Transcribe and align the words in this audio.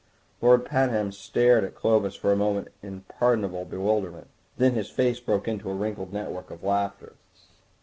Lord 0.41 0.65
Pabham 0.65 1.11
stared 1.11 1.63
at 1.63 1.75
Clovis 1.75 2.15
for 2.15 2.31
a 2.31 2.35
moment 2.35 2.69
in 2.81 3.01
pardonable 3.01 3.65
bewilderment; 3.65 4.29
then 4.57 4.71
his 4.73 4.89
face 4.89 5.19
broke 5.19 5.47
into 5.47 5.69
a 5.69 5.75
wrinkled 5.75 6.11
network 6.11 6.49
of 6.49 6.63
laughter. 6.63 7.13